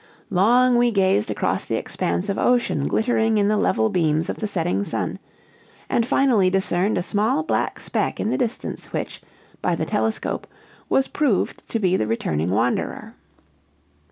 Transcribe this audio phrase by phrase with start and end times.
[0.31, 4.47] Long we gazed across the expanse of ocean glittering in the level beams of the
[4.47, 5.19] setting sun,
[5.91, 9.21] and finally discerned a small black speck in the distance which,
[9.61, 10.47] by the telescope,
[10.89, 13.13] was proved to be the returning wanderer.